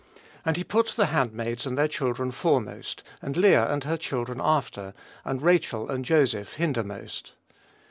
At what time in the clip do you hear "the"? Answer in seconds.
0.87-1.05